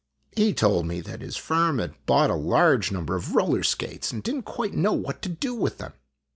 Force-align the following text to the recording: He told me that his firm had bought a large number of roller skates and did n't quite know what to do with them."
He 0.35 0.51
told 0.55 0.87
me 0.87 0.99
that 1.01 1.21
his 1.21 1.37
firm 1.37 1.77
had 1.77 1.93
bought 2.07 2.31
a 2.31 2.33
large 2.33 2.91
number 2.91 3.15
of 3.15 3.35
roller 3.35 3.61
skates 3.61 4.11
and 4.11 4.23
did 4.23 4.33
n't 4.37 4.45
quite 4.45 4.73
know 4.73 4.93
what 4.93 5.21
to 5.21 5.29
do 5.29 5.53
with 5.53 5.77
them." 5.77 5.93